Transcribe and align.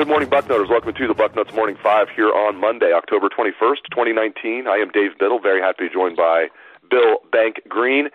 Good 0.00 0.08
morning, 0.08 0.30
Bucknutters. 0.30 0.70
Welcome 0.70 0.94
to 0.94 1.06
the 1.06 1.12
Bucknuts 1.12 1.54
Morning 1.54 1.76
Five 1.82 2.08
here 2.16 2.32
on 2.32 2.58
Monday, 2.58 2.90
October 2.90 3.28
21st, 3.28 3.84
2019. 3.92 4.66
I 4.66 4.76
am 4.76 4.88
Dave 4.88 5.10
Biddle. 5.18 5.38
Very 5.38 5.60
happy 5.60 5.84
to 5.84 5.88
be 5.90 5.92
joined 5.92 6.16
by 6.16 6.48
Bill 6.88 7.18
Bank 7.30 7.60
Greene. 7.68 8.08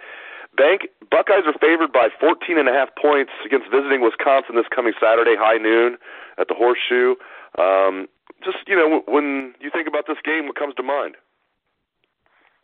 Bank 0.57 0.89
Buckeyes 1.11 1.43
are 1.45 1.53
favored 1.61 1.93
by 1.93 2.07
14 2.19 2.57
and 2.57 2.67
a 2.67 2.71
half 2.71 2.89
points 2.99 3.33
against 3.45 3.69
visiting 3.69 4.01
Wisconsin 4.01 4.55
this 4.55 4.65
coming 4.73 4.93
Saturday, 4.99 5.35
high 5.37 5.59
noon 5.59 5.97
at 6.39 6.47
the 6.47 6.55
Horseshoe. 6.55 7.13
Um, 7.59 8.07
just 8.43 8.57
you 8.65 8.75
know, 8.75 9.03
when 9.07 9.53
you 9.61 9.69
think 9.69 9.87
about 9.87 10.07
this 10.07 10.17
game, 10.25 10.47
what 10.47 10.55
comes 10.55 10.73
to 10.77 10.83
mind? 10.83 11.17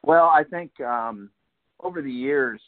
Well, 0.02 0.34
I 0.34 0.46
think 0.50 0.72
um, 0.82 1.30
over 1.80 2.02
the 2.02 2.12
years, 2.12 2.60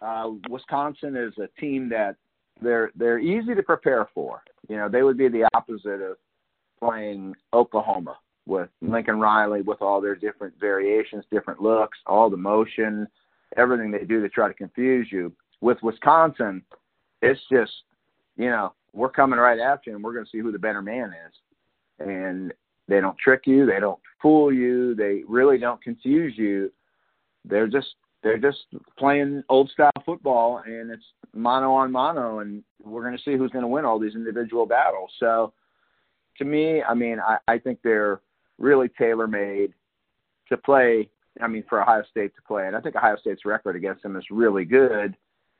uh, 0.00 0.30
Wisconsin 0.48 1.16
is 1.16 1.34
a 1.38 1.48
team 1.60 1.88
that 1.88 2.14
they're 2.62 2.92
they're 2.94 3.18
easy 3.18 3.56
to 3.56 3.62
prepare 3.64 4.08
for. 4.14 4.44
You 4.70 4.76
know, 4.76 4.88
they 4.88 5.02
would 5.02 5.18
be 5.18 5.26
the 5.26 5.48
opposite 5.52 6.00
of 6.00 6.16
playing 6.78 7.34
Oklahoma 7.52 8.16
with 8.46 8.68
Lincoln 8.80 9.18
Riley 9.18 9.62
with 9.62 9.82
all 9.82 10.00
their 10.00 10.14
different 10.14 10.54
variations, 10.60 11.24
different 11.28 11.60
looks, 11.60 11.98
all 12.06 12.30
the 12.30 12.36
motion, 12.36 13.08
everything 13.56 13.90
they 13.90 14.04
do 14.04 14.22
to 14.22 14.28
try 14.28 14.46
to 14.46 14.54
confuse 14.54 15.08
you. 15.10 15.32
With 15.60 15.78
Wisconsin, 15.82 16.62
it's 17.20 17.40
just, 17.50 17.72
you 18.36 18.48
know, 18.48 18.72
we're 18.92 19.10
coming 19.10 19.40
right 19.40 19.58
after 19.58 19.90
you 19.90 19.96
and 19.96 20.04
we're 20.04 20.12
going 20.12 20.24
to 20.24 20.30
see 20.30 20.38
who 20.38 20.52
the 20.52 20.58
better 20.58 20.82
man 20.82 21.12
is. 21.26 22.06
And 22.06 22.54
they 22.86 23.00
don't 23.00 23.18
trick 23.18 23.42
you, 23.46 23.66
they 23.66 23.80
don't 23.80 23.98
fool 24.22 24.52
you, 24.52 24.94
they 24.94 25.22
really 25.26 25.58
don't 25.58 25.82
confuse 25.82 26.34
you. 26.38 26.70
They're 27.44 27.66
just 27.66 27.88
they're 28.22 28.38
just 28.38 28.58
playing 28.98 29.42
old 29.48 29.70
style 29.70 29.90
football 30.04 30.62
and 30.66 30.90
it's 30.90 31.04
mono 31.34 31.72
on 31.72 31.90
mono 31.90 32.40
and 32.40 32.62
we're 32.82 33.02
going 33.02 33.16
to 33.16 33.22
see 33.22 33.36
who's 33.36 33.50
going 33.50 33.62
to 33.62 33.68
win 33.68 33.84
all 33.84 33.98
these 33.98 34.14
individual 34.14 34.66
battles. 34.66 35.10
So 35.18 35.52
to 36.38 36.44
me 36.44 36.82
i 36.82 36.94
mean 36.94 37.18
i, 37.20 37.38
I 37.48 37.58
think 37.58 37.80
they're 37.82 38.20
really 38.58 38.88
tailor 38.98 39.26
made 39.26 39.72
to 40.48 40.56
play 40.56 41.08
i 41.40 41.46
mean 41.46 41.64
for 41.68 41.82
ohio 41.82 42.02
state 42.10 42.34
to 42.36 42.42
play. 42.42 42.66
And 42.66 42.76
i 42.76 42.80
think 42.80 42.96
ohio 42.96 43.16
state's 43.16 43.44
record 43.44 43.76
against 43.76 44.02
them 44.02 44.16
is 44.16 44.24
really 44.30 44.64
good 44.64 45.16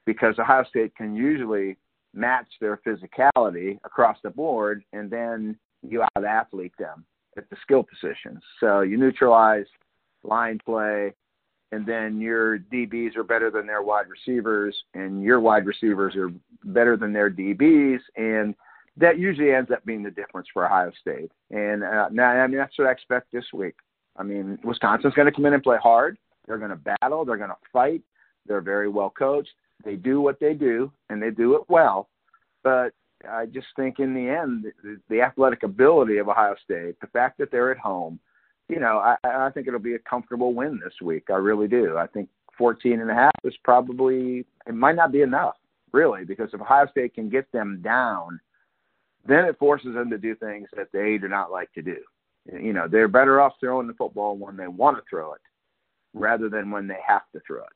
because 0.06 0.38
ohio 0.38 0.64
state 0.64 0.94
can 0.96 1.14
usually 1.14 1.76
match 2.12 2.48
their 2.60 2.80
physicality 2.86 3.78
across 3.84 4.18
the 4.22 4.30
board 4.30 4.82
and 4.92 5.10
then 5.10 5.56
you 5.82 6.02
out 6.02 6.24
athlete 6.24 6.72
them 6.78 7.04
at 7.36 7.48
the 7.50 7.56
skill 7.62 7.84
positions. 7.84 8.42
So 8.58 8.80
you 8.80 8.96
neutralize 8.96 9.66
line 10.22 10.58
play 10.64 11.14
and 11.72 11.86
then 11.86 12.20
your 12.20 12.58
DBs 12.58 13.16
are 13.16 13.24
better 13.24 13.50
than 13.50 13.66
their 13.66 13.82
wide 13.82 14.06
receivers, 14.08 14.76
and 14.94 15.22
your 15.22 15.40
wide 15.40 15.66
receivers 15.66 16.16
are 16.16 16.30
better 16.64 16.96
than 16.96 17.12
their 17.12 17.30
DBs, 17.30 18.00
and 18.16 18.54
that 18.96 19.18
usually 19.18 19.52
ends 19.52 19.70
up 19.70 19.84
being 19.84 20.02
the 20.02 20.10
difference 20.10 20.48
for 20.52 20.66
Ohio 20.66 20.90
State. 21.00 21.30
And 21.50 21.84
uh, 21.84 22.08
now, 22.10 22.30
I 22.30 22.46
mean, 22.46 22.58
that's 22.58 22.76
what 22.78 22.88
I 22.88 22.92
expect 22.92 23.32
this 23.32 23.44
week. 23.52 23.76
I 24.16 24.22
mean, 24.22 24.58
Wisconsin's 24.64 25.14
going 25.14 25.26
to 25.26 25.32
come 25.32 25.46
in 25.46 25.54
and 25.54 25.62
play 25.62 25.78
hard. 25.82 26.18
They're 26.46 26.58
going 26.58 26.70
to 26.70 26.96
battle. 27.00 27.24
They're 27.24 27.36
going 27.36 27.50
to 27.50 27.56
fight. 27.72 28.02
They're 28.46 28.60
very 28.60 28.88
well 28.88 29.10
coached. 29.10 29.50
They 29.84 29.96
do 29.96 30.20
what 30.20 30.40
they 30.40 30.54
do, 30.54 30.92
and 31.08 31.22
they 31.22 31.30
do 31.30 31.54
it 31.54 31.62
well. 31.68 32.08
But 32.62 32.90
I 33.28 33.46
just 33.46 33.68
think 33.76 33.98
in 33.98 34.14
the 34.14 34.28
end, 34.28 34.66
the, 34.82 35.00
the 35.08 35.22
athletic 35.22 35.62
ability 35.62 36.18
of 36.18 36.28
Ohio 36.28 36.56
State, 36.62 37.00
the 37.00 37.06
fact 37.06 37.38
that 37.38 37.50
they're 37.50 37.70
at 37.70 37.78
home, 37.78 38.18
you 38.70 38.78
know, 38.78 38.98
I, 38.98 39.16
I 39.24 39.50
think 39.50 39.66
it'll 39.66 39.80
be 39.80 39.94
a 39.94 39.98
comfortable 39.98 40.54
win 40.54 40.80
this 40.82 40.94
week. 41.02 41.24
I 41.28 41.34
really 41.34 41.66
do. 41.66 41.96
I 41.96 42.06
think 42.06 42.28
14 42.56 43.00
and 43.00 43.10
a 43.10 43.14
half 43.14 43.32
is 43.44 43.54
probably 43.64 44.46
it 44.66 44.74
might 44.74 44.96
not 44.96 45.12
be 45.12 45.22
enough 45.22 45.56
really 45.92 46.24
because 46.24 46.50
if 46.52 46.60
Ohio 46.60 46.86
State 46.90 47.14
can 47.14 47.28
get 47.28 47.50
them 47.52 47.80
down, 47.82 48.38
then 49.26 49.44
it 49.44 49.58
forces 49.58 49.94
them 49.94 50.08
to 50.10 50.18
do 50.18 50.34
things 50.36 50.68
that 50.76 50.88
they 50.92 51.18
do 51.18 51.28
not 51.28 51.50
like 51.50 51.72
to 51.72 51.82
do. 51.82 51.96
You 52.52 52.72
know, 52.72 52.86
they're 52.88 53.08
better 53.08 53.40
off 53.40 53.54
throwing 53.60 53.86
the 53.86 53.94
football 53.94 54.36
when 54.36 54.56
they 54.56 54.68
want 54.68 54.96
to 54.96 55.02
throw 55.10 55.34
it 55.34 55.40
rather 56.14 56.48
than 56.48 56.70
when 56.70 56.86
they 56.86 56.98
have 57.06 57.22
to 57.32 57.40
throw 57.46 57.62
it. 57.62 57.68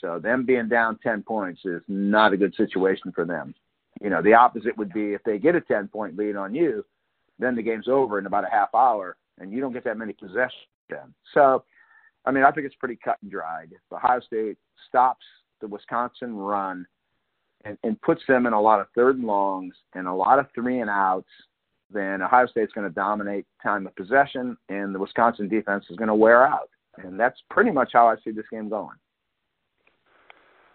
So 0.00 0.18
them 0.18 0.44
being 0.44 0.68
down 0.68 0.98
10 1.02 1.22
points 1.22 1.60
is 1.64 1.82
not 1.88 2.32
a 2.32 2.36
good 2.36 2.54
situation 2.54 3.12
for 3.12 3.24
them. 3.24 3.54
You 4.00 4.10
know, 4.10 4.22
the 4.22 4.34
opposite 4.34 4.76
would 4.78 4.92
be 4.92 5.12
if 5.12 5.22
they 5.24 5.38
get 5.38 5.54
a 5.54 5.60
10 5.60 5.88
point 5.88 6.16
lead 6.16 6.36
on 6.36 6.54
you, 6.54 6.84
then 7.38 7.54
the 7.54 7.62
game's 7.62 7.88
over 7.88 8.18
in 8.18 8.26
about 8.26 8.44
a 8.44 8.50
half 8.50 8.74
hour 8.74 9.16
and 9.40 9.52
you 9.52 9.60
don't 9.60 9.72
get 9.72 9.84
that 9.84 9.98
many 9.98 10.12
possessions. 10.12 10.52
So, 11.34 11.64
I 12.24 12.30
mean, 12.30 12.44
I 12.44 12.50
think 12.50 12.66
it's 12.66 12.74
pretty 12.76 12.98
cut 13.02 13.16
and 13.22 13.30
dried. 13.30 13.70
If 13.72 13.80
Ohio 13.92 14.20
State 14.20 14.58
stops 14.88 15.24
the 15.60 15.66
Wisconsin 15.66 16.36
run 16.36 16.86
and, 17.64 17.76
and 17.82 18.00
puts 18.02 18.22
them 18.26 18.46
in 18.46 18.52
a 18.52 18.60
lot 18.60 18.80
of 18.80 18.86
third 18.94 19.16
and 19.16 19.26
longs 19.26 19.74
and 19.94 20.06
a 20.06 20.12
lot 20.12 20.38
of 20.38 20.46
three 20.54 20.80
and 20.80 20.90
outs, 20.90 21.28
then 21.92 22.22
Ohio 22.22 22.46
State's 22.46 22.72
going 22.72 22.88
to 22.88 22.94
dominate 22.94 23.46
time 23.62 23.86
of 23.86 23.94
possession, 23.96 24.56
and 24.68 24.94
the 24.94 24.98
Wisconsin 24.98 25.48
defense 25.48 25.84
is 25.90 25.96
going 25.96 26.08
to 26.08 26.14
wear 26.14 26.46
out. 26.46 26.70
And 26.98 27.18
that's 27.18 27.40
pretty 27.50 27.70
much 27.70 27.90
how 27.92 28.06
I 28.06 28.16
see 28.24 28.30
this 28.30 28.46
game 28.50 28.68
going 28.68 28.96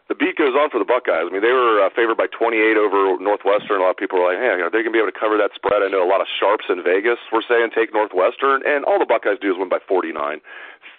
the 0.08 0.14
beat 0.14 0.38
goes 0.38 0.54
on 0.54 0.70
for 0.70 0.78
the 0.78 0.86
Buckeyes. 0.86 1.26
I 1.26 1.32
mean, 1.34 1.42
they 1.42 1.54
were 1.54 1.82
uh, 1.82 1.90
favored 1.90 2.18
by 2.18 2.30
28 2.30 2.78
over 2.78 3.18
Northwestern. 3.18 3.82
A 3.82 3.90
lot 3.90 3.98
of 3.98 3.98
people 3.98 4.22
were 4.22 4.30
like, 4.30 4.38
"Hey, 4.38 4.62
are 4.62 4.70
they 4.70 4.86
going 4.86 4.94
to 4.94 4.98
be 4.98 5.02
able 5.02 5.10
to 5.10 5.18
cover 5.18 5.34
that 5.42 5.58
spread?" 5.58 5.82
I 5.82 5.90
know 5.90 6.06
a 6.06 6.10
lot 6.10 6.22
of 6.22 6.30
sharps 6.30 6.70
in 6.70 6.84
Vegas 6.86 7.18
were 7.34 7.42
saying 7.42 7.74
take 7.74 7.90
Northwestern, 7.90 8.62
and 8.70 8.86
all 8.86 9.02
the 9.02 9.10
Buckeyes 9.10 9.42
do 9.42 9.50
is 9.50 9.58
win 9.58 9.70
by 9.70 9.82
49, 9.82 10.42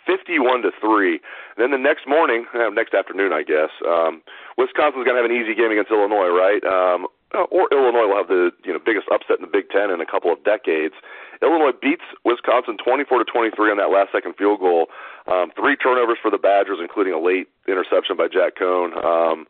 51 0.06 0.62
to 0.62 0.70
three. 0.82 1.22
Then 1.54 1.70
the 1.70 1.78
next 1.78 2.10
morning, 2.10 2.50
uh, 2.50 2.70
next 2.74 2.94
afternoon, 2.94 3.30
I 3.32 3.46
guess, 3.46 3.70
um, 3.86 4.26
Wisconsin's 4.58 5.06
going 5.06 5.14
to 5.14 5.22
have 5.22 5.30
an 5.30 5.36
easy 5.36 5.54
game 5.54 5.70
against 5.70 5.94
Illinois, 5.94 6.34
right? 6.34 6.62
Um, 6.66 7.06
or 7.50 7.68
Illinois 7.72 8.08
will 8.08 8.16
have 8.16 8.28
the 8.28 8.50
you 8.64 8.72
know 8.72 8.78
biggest 8.78 9.06
upset 9.12 9.38
in 9.38 9.44
the 9.44 9.50
Big 9.50 9.68
Ten 9.70 9.90
in 9.90 10.00
a 10.00 10.06
couple 10.06 10.32
of 10.32 10.42
decades. 10.44 10.94
Illinois 11.42 11.76
beats 11.76 12.04
Wisconsin 12.24 12.76
24 12.80 13.18
to 13.18 13.24
23 13.24 13.70
on 13.70 13.76
that 13.76 13.92
last 13.92 14.12
second 14.12 14.34
field 14.36 14.60
goal. 14.60 14.88
Um, 15.26 15.52
three 15.52 15.76
turnovers 15.76 16.18
for 16.20 16.30
the 16.30 16.38
Badgers, 16.38 16.78
including 16.80 17.12
a 17.12 17.20
late 17.20 17.48
interception 17.68 18.16
by 18.16 18.28
Jack 18.28 18.56
Coan. 18.56 18.96
Um, 18.96 19.46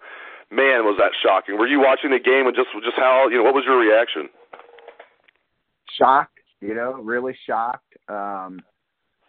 man, 0.51 0.83
was 0.83 0.99
that 0.99 1.13
shocking! 1.15 1.59
Were 1.59 1.69
you 1.69 1.81
watching 1.81 2.11
the 2.11 2.19
game 2.19 2.47
and 2.47 2.57
just 2.57 2.71
just 2.83 2.97
how 2.97 3.29
you 3.31 3.39
know 3.39 3.45
what 3.45 3.55
was 3.55 3.65
your 3.65 3.79
reaction? 3.79 4.29
Shocked, 5.94 6.39
you 6.61 6.75
know, 6.75 6.94
really 7.00 7.37
shocked. 7.47 7.94
Um, 8.09 8.61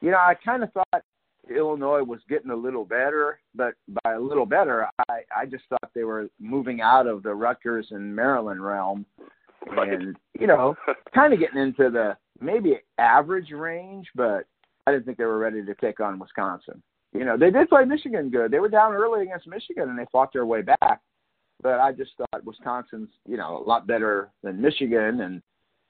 you 0.01 0.11
know, 0.11 0.17
I 0.17 0.35
kind 0.35 0.63
of 0.63 0.71
thought 0.73 1.03
Illinois 1.49 2.03
was 2.03 2.19
getting 2.29 2.51
a 2.51 2.55
little 2.55 2.85
better, 2.85 3.39
but 3.55 3.73
by 4.03 4.13
a 4.13 4.19
little 4.19 4.45
better, 4.45 4.87
I 5.09 5.19
I 5.35 5.45
just 5.45 5.63
thought 5.69 5.91
they 5.93 6.03
were 6.03 6.29
moving 6.39 6.81
out 6.81 7.07
of 7.07 7.23
the 7.23 7.33
Rutgers 7.33 7.87
and 7.91 8.15
Maryland 8.15 8.63
realm, 8.63 9.05
right. 9.75 9.93
and 9.93 10.15
you 10.39 10.47
know, 10.47 10.75
kind 11.15 11.33
of 11.33 11.39
getting 11.39 11.61
into 11.61 11.89
the 11.89 12.17
maybe 12.39 12.79
average 12.97 13.51
range, 13.51 14.07
but 14.15 14.45
I 14.85 14.91
didn't 14.91 15.05
think 15.05 15.17
they 15.17 15.25
were 15.25 15.39
ready 15.39 15.63
to 15.65 15.75
take 15.75 15.99
on 15.99 16.19
Wisconsin. 16.19 16.81
You 17.13 17.25
know, 17.25 17.37
they 17.37 17.49
did 17.49 17.69
play 17.69 17.85
Michigan 17.85 18.29
good. 18.29 18.51
They 18.51 18.59
were 18.59 18.69
down 18.69 18.93
early 18.93 19.23
against 19.23 19.47
Michigan 19.47 19.89
and 19.89 19.97
they 19.97 20.05
fought 20.11 20.31
their 20.33 20.45
way 20.45 20.61
back. 20.61 21.01
But 21.63 21.79
I 21.79 21.91
just 21.91 22.11
thought 22.17 22.45
Wisconsin's, 22.45 23.09
you 23.27 23.37
know, 23.37 23.57
a 23.57 23.67
lot 23.67 23.87
better 23.87 24.29
than 24.43 24.61
Michigan 24.61 25.21
and 25.21 25.41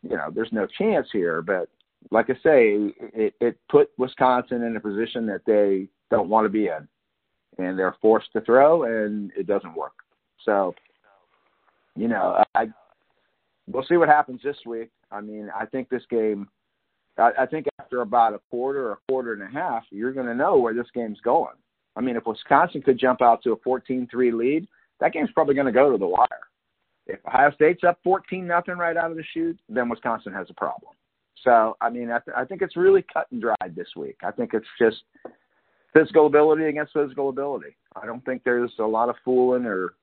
you 0.03 0.15
know, 0.15 0.29
there's 0.33 0.51
no 0.51 0.67
chance 0.77 1.07
here, 1.11 1.41
but 1.41 1.69
like 2.11 2.29
I 2.29 2.33
say, 2.35 2.93
it, 3.13 3.33
it 3.39 3.57
put 3.69 3.89
Wisconsin 3.97 4.63
in 4.63 4.75
a 4.75 4.79
position 4.79 5.25
that 5.27 5.41
they 5.45 5.87
don't 6.09 6.29
want 6.29 6.45
to 6.45 6.49
be 6.49 6.67
in, 6.67 6.87
and 7.57 7.77
they're 7.77 7.95
forced 8.01 8.31
to 8.33 8.41
throw, 8.41 8.83
and 8.83 9.31
it 9.37 9.47
doesn't 9.47 9.75
work. 9.75 9.93
So, 10.43 10.73
you 11.95 12.07
know, 12.07 12.43
I 12.55 12.67
we'll 13.67 13.85
see 13.85 13.97
what 13.97 14.09
happens 14.09 14.41
this 14.43 14.57
week. 14.65 14.89
I 15.11 15.21
mean, 15.21 15.49
I 15.57 15.65
think 15.65 15.89
this 15.89 16.03
game. 16.09 16.47
I, 17.17 17.31
I 17.39 17.45
think 17.45 17.65
after 17.79 18.01
about 18.01 18.33
a 18.33 18.39
quarter 18.49 18.87
or 18.87 18.91
a 18.93 18.97
quarter 19.09 19.33
and 19.33 19.41
a 19.41 19.47
half, 19.47 19.83
you're 19.89 20.13
going 20.13 20.27
to 20.27 20.35
know 20.35 20.57
where 20.57 20.73
this 20.73 20.87
game's 20.93 21.19
going. 21.21 21.55
I 21.95 22.01
mean, 22.01 22.15
if 22.15 22.27
Wisconsin 22.27 22.83
could 22.83 22.99
jump 22.99 23.23
out 23.23 23.41
to 23.43 23.53
a 23.53 23.57
14-3 23.57 24.07
lead, 24.33 24.67
that 24.99 25.13
game's 25.13 25.31
probably 25.33 25.55
going 25.55 25.65
to 25.65 25.73
go 25.73 25.91
to 25.91 25.97
the 25.97 26.05
wire. 26.05 26.27
If 27.07 27.19
Ohio 27.25 27.51
State's 27.55 27.83
up 27.83 27.97
14 28.03 28.45
nothing 28.45 28.77
right 28.77 28.95
out 28.95 29.09
of 29.09 29.17
the 29.17 29.23
chute, 29.33 29.57
then 29.67 29.89
Wisconsin 29.89 30.31
has 30.33 30.47
a 30.51 30.53
problem. 30.53 30.91
So, 31.43 31.77
I 31.81 31.89
mean, 31.89 32.11
I, 32.11 32.19
th- 32.19 32.35
I 32.35 32.45
think 32.45 32.61
it's 32.61 32.75
really 32.75 33.05
cut 33.13 33.27
and 33.31 33.41
dried 33.41 33.75
this 33.75 33.89
week. 33.95 34.17
I 34.23 34.31
think 34.31 34.53
it's 34.53 34.67
just 34.79 34.97
physical 35.93 36.27
ability 36.27 36.65
against 36.65 36.93
physical 36.93 37.29
ability. 37.29 37.75
I 37.95 38.05
don't 38.05 38.23
think 38.25 38.43
there's 38.43 38.71
a 38.79 38.83
lot 38.83 39.09
of 39.09 39.15
fooling 39.23 39.65
or, 39.65 39.93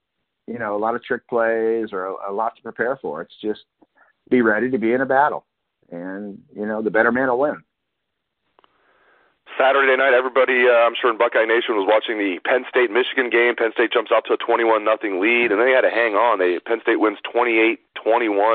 you 0.47 0.59
know, 0.59 0.77
a 0.77 0.79
lot 0.79 0.95
of 0.95 1.03
trick 1.03 1.27
plays 1.29 1.89
or 1.93 2.07
a, 2.07 2.31
a 2.31 2.33
lot 2.33 2.57
to 2.57 2.63
prepare 2.63 2.99
for. 3.01 3.23
It's 3.23 3.35
just 3.43 3.61
be 4.31 4.43
ready 4.43 4.71
to 4.71 4.79
be 4.79 4.93
in 4.93 5.01
a 5.01 5.07
battle, 5.07 5.45
and 5.91 6.41
you 6.55 6.67
know, 6.67 6.83
the 6.83 6.91
better 6.91 7.13
man 7.13 7.29
will 7.29 7.41
win. 7.41 7.63
Saturday 9.59 9.97
night, 9.97 10.15
everybody, 10.15 10.67
uh, 10.67 10.83
I'm 10.83 10.95
sure 11.01 11.11
in 11.11 11.19
Buckeye 11.19 11.45
Nation 11.45 11.77
was 11.77 11.87
watching 11.87 12.19
the 12.19 12.41
Penn 12.43 12.65
State 12.69 12.91
Michigan 12.91 13.31
game. 13.31 13.55
Penn 13.55 13.71
State 13.73 13.93
jumps 13.93 14.11
out 14.11 14.25
to 14.27 14.35
a 14.35 14.37
21 14.37 14.85
nothing 14.85 15.21
lead, 15.21 15.53
and 15.53 15.61
they 15.61 15.71
had 15.71 15.83
to 15.83 15.91
hang 15.91 16.15
on. 16.15 16.41
They 16.41 16.59
Penn 16.59 16.81
State 16.83 16.99
wins 16.99 17.19
28-21 17.23 17.79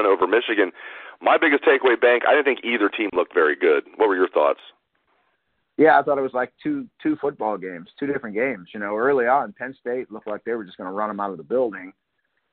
over 0.03 0.27
Michigan. 0.27 0.71
My 1.21 1.37
biggest 1.37 1.63
takeaway, 1.63 1.99
Bank, 1.99 2.23
I 2.27 2.31
didn't 2.31 2.45
think 2.45 2.59
either 2.63 2.89
team 2.89 3.09
looked 3.13 3.33
very 3.33 3.55
good. 3.55 3.83
What 3.97 4.07
were 4.07 4.15
your 4.15 4.29
thoughts? 4.29 4.59
Yeah, 5.77 5.97
I 5.97 6.03
thought 6.03 6.17
it 6.17 6.21
was 6.21 6.33
like 6.33 6.51
two 6.61 6.87
two 7.01 7.15
football 7.21 7.57
games, 7.57 7.89
two 7.97 8.07
different 8.07 8.35
games. 8.35 8.69
You 8.73 8.81
know, 8.81 8.97
early 8.97 9.27
on, 9.27 9.53
Penn 9.53 9.73
State 9.79 10.11
looked 10.11 10.27
like 10.27 10.43
they 10.43 10.53
were 10.53 10.65
just 10.65 10.77
going 10.77 10.89
to 10.89 10.93
run 10.93 11.09
them 11.09 11.21
out 11.21 11.31
of 11.31 11.37
the 11.37 11.43
building, 11.43 11.93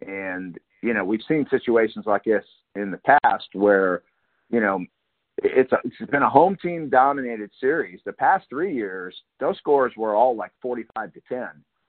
and 0.07 0.57
you 0.81 0.95
know 0.95 1.05
we've 1.05 1.23
seen 1.27 1.45
situations 1.51 2.07
like 2.07 2.25
this 2.25 2.45
in 2.77 2.91
the 2.93 3.19
past 3.25 3.49
where, 3.53 4.03
you 4.51 4.61
know, 4.61 4.85
it's 5.39 5.73
a, 5.73 5.79
it's 5.85 6.11
been 6.11 6.23
a 6.23 6.31
home 6.31 6.57
team 6.63 6.89
dominated 6.89 7.51
series. 7.61 8.01
The 8.05 8.13
past 8.13 8.47
three 8.49 8.75
years, 8.75 9.15
those 9.41 9.59
scores 9.59 9.93
were 9.97 10.15
all 10.15 10.37
like 10.37 10.53
45 10.63 11.13
to 11.13 11.21
10 11.29 11.49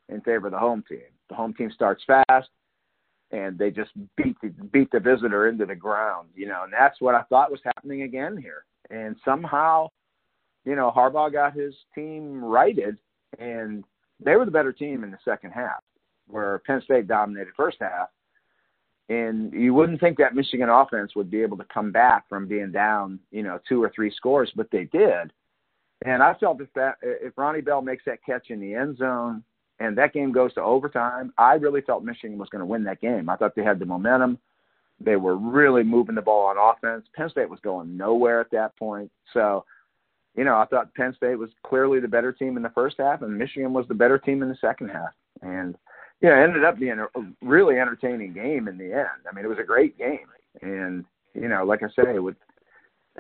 in 0.10 0.22
favor 0.22 0.48
of 0.48 0.54
the 0.54 0.60
home 0.60 0.84
team. 0.88 1.00
The 1.30 1.36
home 1.36 1.54
team 1.54 1.72
starts 1.72 2.04
fast, 2.06 2.50
and 3.32 3.58
they 3.58 3.72
just 3.72 3.92
beat 4.16 4.38
the, 4.42 4.50
beat 4.72 4.92
the 4.92 5.00
visitor 5.00 5.48
into 5.48 5.66
the 5.66 5.76
ground. 5.76 6.30
You 6.36 6.48
know, 6.48 6.64
and 6.64 6.74
that's 6.74 7.02
what 7.02 7.16
I 7.16 7.24
thought 7.24 7.52
was 7.52 7.62
happening 7.64 8.04
again 8.04 8.38
here. 8.38 8.66
And 8.90 9.16
somehow, 9.26 9.90
you 10.66 10.76
know, 10.76 10.92
Harbaugh 10.96 11.32
got 11.32 11.54
his 11.54 11.74
team 11.94 12.44
righted, 12.44 12.98
and 13.40 13.84
they 14.24 14.36
were 14.36 14.46
the 14.46 14.52
better 14.52 14.72
team 14.72 15.04
in 15.04 15.12
the 15.12 15.18
second 15.26 15.52
half, 15.52 15.84
where 16.28 16.62
Penn 16.66 16.82
State 16.84 17.08
dominated 17.08 17.54
first 17.56 17.78
half. 17.80 18.10
And 19.10 19.54
you 19.54 19.74
wouldn't 19.74 20.02
think 20.02 20.18
that 20.18 20.36
Michigan 20.36 20.68
offense 20.70 21.16
would 21.16 21.32
be 21.32 21.42
able 21.42 21.58
to 21.58 21.66
come 21.74 21.92
back 21.92 22.28
from 22.28 22.48
being 22.48 22.72
down, 22.72 23.20
you 23.32 23.42
know, 23.42 23.60
two 23.68 23.82
or 23.82 23.90
three 23.96 24.12
scores, 24.12 24.52
but 24.56 24.70
they 24.70 24.84
did. 24.86 25.32
And 26.06 26.22
I 26.22 26.34
felt 26.36 26.62
if 26.62 26.72
that 26.76 26.98
if 27.02 27.38
Ronnie 27.38 27.62
Bell 27.62 27.82
makes 27.82 28.04
that 28.06 28.24
catch 28.24 28.50
in 28.50 28.60
the 28.60 28.76
end 28.76 28.98
zone 28.98 29.44
and 29.80 29.98
that 29.98 30.14
game 30.14 30.32
goes 30.32 30.54
to 30.56 30.62
overtime, 30.62 31.34
I 31.38 31.54
really 31.54 31.82
felt 31.82 32.04
Michigan 32.04 32.38
was 32.38 32.50
going 32.50 32.62
to 32.62 32.66
win 32.66 32.84
that 32.86 33.02
game. 33.02 33.30
I 33.30 33.36
thought 33.36 33.56
they 33.56 33.64
had 33.64 33.80
the 33.80 33.86
momentum. 33.86 34.40
They 35.00 35.16
were 35.16 35.38
really 35.38 35.84
moving 35.84 36.16
the 36.16 36.22
ball 36.22 36.48
on 36.48 36.58
offense. 36.58 37.06
Penn 37.16 37.30
State 37.30 37.50
was 37.50 37.60
going 37.60 37.96
nowhere 37.96 38.42
at 38.42 38.52
that 38.52 38.76
point. 38.78 39.12
So, 39.34 39.64
you 40.36 40.44
know, 40.44 40.58
I 40.58 40.66
thought 40.66 40.94
Penn 40.96 41.14
State 41.16 41.38
was 41.38 41.52
clearly 41.64 42.00
the 42.00 42.08
better 42.08 42.32
team 42.32 42.58
in 42.58 42.64
the 42.64 42.72
first 42.72 42.96
half, 42.98 43.22
and 43.22 43.38
Michigan 43.38 43.74
was 43.74 43.88
the 43.88 43.94
better 43.94 44.18
team 44.18 44.42
in 44.42 44.50
the 44.50 44.58
second 44.60 44.90
half. 44.90 45.12
And 45.42 45.76
you 46.22 46.30
know, 46.30 46.36
it 46.36 46.44
ended 46.44 46.64
up 46.64 46.80
being 46.80 47.00
a 47.00 47.08
really 47.44 47.78
entertaining 47.78 48.34
game 48.34 48.68
in 48.68 48.78
the 48.78 48.92
end. 48.92 49.28
I 49.30 49.36
mean, 49.36 49.46
it 49.46 49.50
was 49.50 49.60
a 49.60 49.64
great 49.64 49.98
game, 49.98 50.28
and 50.62 51.06
you 51.36 51.48
know, 51.48 51.64
like 51.64 51.84
I 51.84 51.88
say, 51.90 52.16
it 52.16 52.24
was 52.24 52.34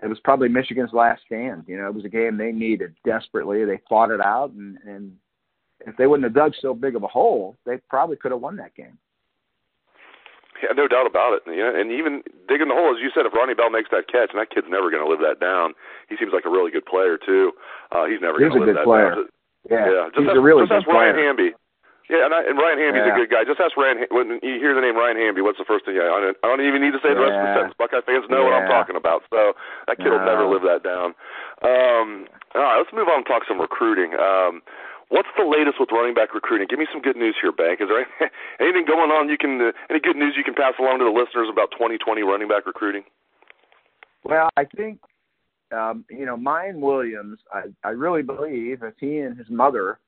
it 0.01 0.07
was 0.07 0.19
probably 0.23 0.49
Michigan's 0.49 0.93
last 0.93 1.21
stand. 1.25 1.63
You 1.67 1.77
know, 1.77 1.87
it 1.87 1.93
was 1.93 2.05
a 2.05 2.09
game 2.09 2.37
they 2.37 2.51
needed 2.51 2.95
desperately. 3.05 3.65
They 3.65 3.79
fought 3.87 4.11
it 4.11 4.21
out, 4.21 4.51
and 4.51 4.77
and 4.85 5.15
if 5.87 5.97
they 5.97 6.05
wouldn't 6.07 6.25
have 6.25 6.35
dug 6.35 6.53
so 6.61 6.73
big 6.73 6.95
of 6.95 7.03
a 7.03 7.07
hole, 7.07 7.55
they 7.65 7.77
probably 7.89 8.17
could 8.17 8.31
have 8.31 8.41
won 8.41 8.57
that 8.57 8.75
game. 8.75 8.97
Yeah, 10.61 10.73
no 10.73 10.87
doubt 10.89 11.05
about 11.05 11.37
it. 11.37 11.45
Yeah, 11.45 11.69
and 11.69 11.91
even 11.93 12.25
digging 12.49 12.67
the 12.67 12.73
hole, 12.73 12.89
as 12.89 12.97
you 12.97 13.13
said, 13.13 13.25
if 13.29 13.33
Ronnie 13.33 13.53
Bell 13.53 13.69
makes 13.69 13.89
that 13.93 14.09
catch, 14.09 14.33
and 14.33 14.41
that 14.41 14.49
kid's 14.49 14.65
never 14.69 14.89
going 14.89 15.05
to 15.05 15.09
live 15.09 15.21
that 15.21 15.37
down. 15.39 15.73
He 16.09 16.17
seems 16.17 16.33
like 16.33 16.45
a 16.45 16.51
really 16.51 16.71
good 16.73 16.85
player 16.85 17.17
too. 17.17 17.53
Uh, 17.93 18.05
he's 18.09 18.21
never 18.21 18.41
going 18.41 18.51
to 18.51 18.65
live 18.65 18.73
that 18.73 18.83
player. 18.89 19.21
down. 19.21 19.29
Yeah, 19.69 19.85
yeah. 19.85 20.03
Just 20.09 20.25
he's 20.25 20.33
ask, 20.33 20.37
a 20.37 20.41
really 20.41 20.65
just 20.65 20.73
good 20.73 20.81
ask 20.81 20.87
Ryan 20.89 21.13
player. 21.13 21.25
Hamby. 21.29 21.49
Yeah, 22.09 22.23
and, 22.23 22.33
I, 22.33 22.39
and 22.41 22.55
Ryan 22.57 22.79
Hamby's 22.79 23.03
Yeah. 23.05 23.13
a 23.13 23.19
good 23.19 23.29
guy. 23.29 23.43
Just 23.43 23.59
ask 23.59 23.75
Ryan 23.77 24.07
when 24.09 24.39
you 24.41 24.57
hear 24.63 24.73
the 24.73 24.79
name 24.81 24.95
Ryan 24.97 25.19
Hamby. 25.19 25.43
What's 25.43 25.59
the 25.59 25.67
first 25.67 25.83
thing? 25.85 25.99
I 25.99 26.07
don't, 26.07 26.39
I 26.41 26.47
don't 26.49 26.63
even 26.65 26.79
need 26.81 26.95
to 26.95 27.03
say 27.05 27.11
the 27.13 27.19
rest 27.21 27.35
of 27.37 27.43
the 27.45 27.51
Yeah. 27.51 27.57
sentence. 27.67 27.75
Buckeye 27.77 28.01
fans 28.07 28.25
know 28.31 28.47
what 28.47 28.55
I'm 28.57 28.65
talking 28.65 28.95
about. 28.95 29.27
So 29.29 29.53
that 29.85 29.99
kid 30.01 30.09
will 30.09 30.23
No. 30.23 30.31
never 30.31 30.47
live 30.49 30.63
that 30.65 30.81
down. 30.87 31.13
Um, 31.61 32.25
all 32.55 32.63
right, 32.65 32.77
let's 32.79 32.89
move 32.95 33.11
on 33.11 33.21
and 33.21 33.27
talk 33.27 33.43
some 33.45 33.59
recruiting. 33.59 34.15
Um, 34.17 34.63
what's 35.09 35.29
the 35.37 35.45
latest 35.45 35.79
with 35.79 35.89
running 35.91 36.13
back 36.13 36.33
recruiting? 36.33 36.67
Give 36.69 36.79
me 36.79 36.87
some 36.91 37.01
good 37.01 37.15
news 37.15 37.35
here, 37.41 37.51
Bank. 37.51 37.81
Is 37.81 37.87
there 37.89 38.05
anything 38.59 38.85
going 38.85 39.11
on? 39.11 39.29
You 39.29 39.37
can 39.37 39.59
uh, 39.61 39.71
any 39.89 39.99
good 39.99 40.15
news 40.15 40.35
you 40.37 40.43
can 40.43 40.53
pass 40.53 40.73
along 40.79 40.99
to 40.99 41.05
the 41.05 41.11
listeners 41.11 41.47
about 41.51 41.71
2020 41.71 42.21
running 42.23 42.47
back 42.47 42.65
recruiting? 42.65 43.03
Well, 44.23 44.49
I 44.57 44.65
think 44.65 44.99
um, 45.71 46.05
you 46.09 46.25
know, 46.25 46.37
Miyan 46.37 46.79
Williams. 46.79 47.39
I 47.53 47.63
I 47.83 47.89
really 47.89 48.21
believe 48.21 48.83
if 48.83 48.93
he 48.99 49.19
and 49.19 49.37
his 49.37 49.49
mother 49.49 49.99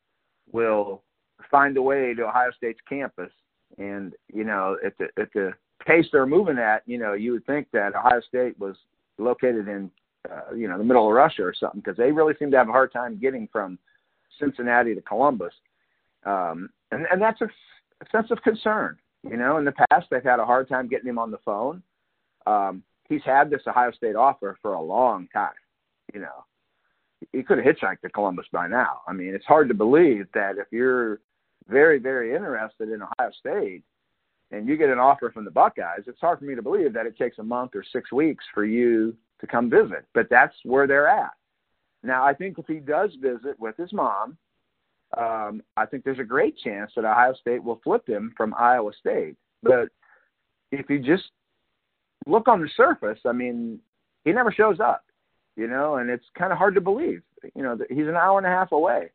will 0.51 1.03
find 1.51 1.75
a 1.77 1.81
way 1.81 2.13
to 2.13 2.27
Ohio 2.27 2.51
State's 2.55 2.79
campus, 2.87 3.31
and 3.77 4.13
you 4.33 4.43
know, 4.43 4.77
at 4.85 4.97
the 4.97 5.07
at 5.21 5.31
the 5.33 5.53
pace 5.85 6.05
they're 6.11 6.25
moving 6.25 6.57
at, 6.57 6.83
you 6.85 6.97
know, 6.97 7.13
you 7.13 7.31
would 7.33 7.45
think 7.45 7.67
that 7.71 7.95
Ohio 7.95 8.21
State 8.27 8.59
was 8.59 8.75
located 9.17 9.67
in 9.67 9.91
uh, 10.29 10.53
you 10.55 10.67
know 10.67 10.77
the 10.77 10.83
middle 10.83 11.07
of 11.07 11.13
Russia 11.13 11.43
or 11.43 11.53
something 11.53 11.81
because 11.81 11.97
they 11.97 12.11
really 12.11 12.33
seem 12.39 12.51
to 12.51 12.57
have 12.57 12.69
a 12.69 12.73
hard 12.73 12.93
time 12.93 13.19
getting 13.19 13.47
from 13.51 13.77
Cincinnati 14.39 14.95
to 14.95 15.01
Columbus, 15.01 15.53
um, 16.25 16.69
and 16.91 17.05
and 17.11 17.21
that's 17.21 17.41
a, 17.41 17.45
a 17.45 18.09
sense 18.11 18.31
of 18.31 18.41
concern. 18.41 18.97
You 19.29 19.37
know, 19.37 19.57
in 19.57 19.65
the 19.65 19.73
past 19.91 20.07
they've 20.09 20.23
had 20.23 20.39
a 20.39 20.45
hard 20.45 20.69
time 20.69 20.87
getting 20.87 21.09
him 21.09 21.19
on 21.19 21.31
the 21.31 21.39
phone. 21.39 21.83
Um, 22.47 22.83
he's 23.07 23.23
had 23.23 23.49
this 23.49 23.61
Ohio 23.67 23.91
State 23.91 24.15
offer 24.15 24.57
for 24.61 24.73
a 24.73 24.81
long 24.81 25.27
time. 25.33 25.51
You 26.13 26.21
know, 26.21 26.45
he 27.33 27.43
could 27.43 27.59
have 27.59 27.75
hitchhiked 27.75 28.01
to 28.01 28.09
Columbus 28.09 28.45
by 28.51 28.67
now. 28.67 29.01
I 29.07 29.13
mean, 29.13 29.33
it's 29.35 29.45
hard 29.45 29.67
to 29.67 29.73
believe 29.73 30.27
that 30.33 30.57
if 30.57 30.67
you're 30.71 31.19
very, 31.67 31.99
very 31.99 32.33
interested 32.33 32.89
in 32.89 33.01
Ohio 33.01 33.31
State 33.39 33.83
and 34.51 34.67
you 34.67 34.77
get 34.77 34.89
an 34.89 34.99
offer 34.99 35.31
from 35.31 35.45
the 35.45 35.51
Buckeyes, 35.51 36.03
it's 36.07 36.19
hard 36.19 36.39
for 36.39 36.45
me 36.45 36.55
to 36.55 36.61
believe 36.61 36.93
that 36.93 37.05
it 37.05 37.17
takes 37.17 37.39
a 37.39 37.43
month 37.43 37.71
or 37.75 37.83
six 37.91 38.11
weeks 38.11 38.43
for 38.53 38.65
you 38.65 39.15
to 39.39 39.47
come 39.47 39.69
visit. 39.69 40.05
But 40.13 40.27
that's 40.29 40.55
where 40.63 40.87
they're 40.87 41.07
at. 41.07 41.33
Now, 42.03 42.25
I 42.25 42.33
think 42.33 42.57
if 42.57 42.65
he 42.67 42.79
does 42.79 43.11
visit 43.21 43.59
with 43.59 43.75
his 43.77 43.91
mom, 43.91 44.37
um, 45.17 45.63
I 45.75 45.85
think 45.85 46.03
there's 46.03 46.19
a 46.19 46.23
great 46.23 46.57
chance 46.57 46.91
that 46.95 47.05
Ohio 47.05 47.33
State 47.33 47.63
will 47.63 47.81
flip 47.83 48.07
him 48.07 48.33
from 48.37 48.53
Iowa 48.57 48.91
State. 48.99 49.35
But 49.63 49.89
if 50.71 50.89
you 50.89 50.99
just 50.99 51.31
look 52.27 52.47
on 52.47 52.61
the 52.61 52.69
surface, 52.77 53.19
I 53.25 53.31
mean, 53.31 53.79
he 54.23 54.31
never 54.31 54.51
shows 54.51 54.79
up, 54.79 55.03
you 55.55 55.67
know, 55.67 55.95
and 55.95 56.09
it's 56.09 56.25
kind 56.37 56.51
of 56.51 56.57
hard 56.57 56.75
to 56.75 56.81
believe. 56.81 57.23
You 57.55 57.63
know, 57.63 57.75
that 57.75 57.91
he's 57.91 58.07
an 58.07 58.15
hour 58.15 58.37
and 58.37 58.45
a 58.45 58.49
half 58.49 58.71
away. 58.71 59.09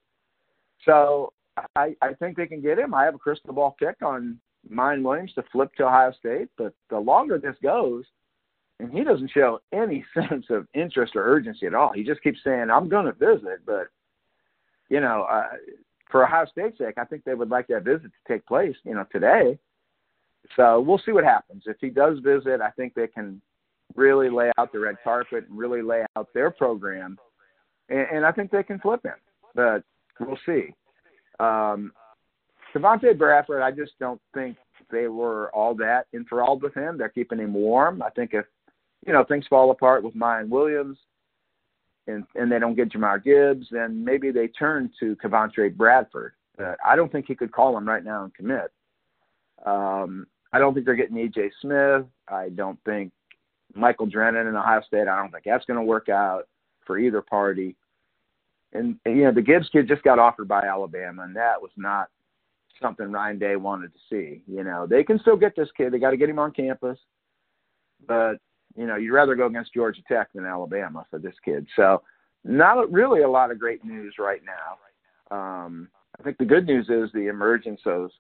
So 0.84 1.32
I, 1.76 1.94
I 2.02 2.14
think 2.14 2.36
they 2.36 2.46
can 2.46 2.60
get 2.60 2.78
him. 2.78 2.94
I 2.94 3.04
have 3.04 3.14
a 3.14 3.18
crystal 3.18 3.54
ball 3.54 3.76
pick 3.78 4.02
on 4.02 4.38
Miyan 4.70 5.02
Williams 5.02 5.32
to 5.34 5.44
flip 5.52 5.74
to 5.76 5.86
Ohio 5.86 6.12
State, 6.18 6.48
but 6.56 6.74
the 6.90 6.98
longer 6.98 7.38
this 7.38 7.56
goes, 7.62 8.04
and 8.84 8.92
he 8.92 9.04
doesn't 9.04 9.30
show 9.30 9.60
any 9.72 10.04
sense 10.14 10.46
of 10.50 10.66
interest 10.74 11.16
or 11.16 11.24
urgency 11.24 11.66
at 11.66 11.74
all. 11.74 11.92
He 11.92 12.04
just 12.04 12.22
keeps 12.22 12.38
saying, 12.44 12.70
"I'm 12.70 12.88
going 12.88 13.06
to 13.06 13.12
visit," 13.12 13.60
but 13.66 13.88
you 14.88 15.00
know, 15.00 15.26
uh, 15.30 15.48
for 16.10 16.24
Ohio 16.24 16.46
State's 16.46 16.78
sake, 16.78 16.98
I 16.98 17.04
think 17.04 17.24
they 17.24 17.34
would 17.34 17.50
like 17.50 17.66
that 17.68 17.84
visit 17.84 18.04
to 18.04 18.32
take 18.32 18.46
place, 18.46 18.76
you 18.84 18.94
know, 18.94 19.06
today. 19.10 19.58
So 20.56 20.80
we'll 20.80 21.00
see 21.04 21.12
what 21.12 21.24
happens. 21.24 21.62
If 21.66 21.78
he 21.80 21.88
does 21.88 22.18
visit, 22.18 22.60
I 22.60 22.70
think 22.70 22.94
they 22.94 23.06
can 23.06 23.40
really 23.96 24.28
lay 24.28 24.52
out 24.58 24.72
the 24.72 24.80
red 24.80 24.96
carpet 25.02 25.46
and 25.48 25.58
really 25.58 25.82
lay 25.82 26.04
out 26.16 26.28
their 26.34 26.50
program, 26.50 27.18
and, 27.88 28.06
and 28.12 28.26
I 28.26 28.32
think 28.32 28.50
they 28.50 28.62
can 28.62 28.78
flip 28.78 29.04
him. 29.04 29.14
But 29.54 29.84
we'll 30.20 30.38
see. 30.44 30.74
Um, 31.40 31.92
Devontae 32.74 33.16
Bradford, 33.16 33.62
I 33.62 33.70
just 33.70 33.92
don't 33.98 34.20
think 34.34 34.56
they 34.90 35.06
were 35.06 35.50
all 35.54 35.74
that 35.76 36.06
enthralled 36.12 36.62
with 36.62 36.74
him. 36.74 36.98
They're 36.98 37.08
keeping 37.08 37.38
him 37.38 37.54
warm. 37.54 38.02
I 38.02 38.10
think 38.10 38.34
if 38.34 38.44
you 39.06 39.12
know 39.12 39.25
things 39.25 39.46
fall 39.49 39.70
apart 39.70 40.02
with 40.02 40.14
Miyan 40.14 40.49
Williams, 40.49 40.99
and 42.06 42.25
and 42.34 42.50
they 42.50 42.58
don't 42.58 42.75
get 42.75 42.90
Jahmyr 42.90 43.23
Gibbs, 43.23 43.66
then 43.70 44.04
maybe 44.04 44.30
they 44.30 44.49
turn 44.49 44.90
to 45.00 45.16
Cavante 45.16 45.75
Bradford. 45.75 46.32
I 46.84 46.94
don't 46.94 47.11
think 47.11 47.26
he 47.26 47.34
could 47.34 47.52
call 47.52 47.76
him 47.76 47.88
right 47.88 48.04
now 48.04 48.25
and 48.25 48.34
commit. 48.34 48.70
Um, 49.66 50.26
I 50.52 50.61
don't 50.61 50.73
think 50.73 50.87
they're 50.87 50.94
getting 50.94 51.16
EJ 51.16 51.50
Smith. 51.61 52.06
I 52.28 52.50
don't 52.50 52.78
think 52.84 53.12
Michael 53.75 54.06
Drennen 54.06 54.49
in 54.49 54.54
Ohio 54.54 54.80
State. 54.87 55.08
I 55.08 55.16
don't 55.16 55.32
think 55.32 55.44
that's 55.44 55.64
going 55.64 55.80
to 55.80 55.84
work 55.84 56.08
out 56.08 56.46
for 56.87 56.96
either 56.99 57.20
party. 57.20 57.75
And, 58.73 58.96
and 59.04 59.16
you 59.16 59.25
know 59.25 59.32
the 59.32 59.42
Gibbs 59.42 59.68
kid 59.73 59.88
just 59.88 60.02
got 60.02 60.18
offered 60.18 60.49
by 60.49 60.62
Alabama, 60.62 61.23
and 61.23 61.34
that 61.37 61.61
was 61.61 61.70
not 61.76 62.08
something 62.80 63.11
Ryan 63.11 63.38
Day 63.38 63.56
wanted 63.56 63.92
to 63.92 63.99
see. 64.11 64.42
You 64.46 64.64
know 64.64 64.87
they 64.87 65.02
can 65.04 65.18
still 65.20 65.37
get 65.37 65.56
this 65.56 65.68
kid. 65.76 65.92
They 65.92 65.99
got 65.99 66.11
to 66.11 66.16
get 66.16 66.30
him 66.30 66.38
on 66.38 66.52
campus. 66.52 66.99
but 68.06 68.37
you 68.76 68.86
know, 68.86 68.96
you'd 68.96 69.12
rather 69.12 69.34
go 69.34 69.46
against 69.46 69.74
Georgia 69.74 70.02
Tech 70.08 70.28
than 70.34 70.44
Alabama 70.44 71.06
for 71.10 71.18
this 71.18 71.34
kid. 71.44 71.66
So, 71.76 72.02
not 72.44 72.92
really 72.92 73.22
a 73.22 73.28
lot 73.28 73.50
of 73.50 73.58
great 73.58 73.84
news 73.84 74.16
right 74.18 74.42
now. 74.44 75.34
Um, 75.34 75.88
I 76.18 76.22
think 76.22 76.36
the 76.38 76.44
good 76.44 76.66
news 76.66 76.88
is 76.90 77.10
the 77.12 77.28
emergence 77.28 77.80
of, 77.86 78.10